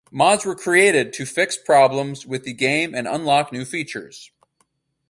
[0.09, 4.31] Mods were created to fix problems with the game and unlock new features.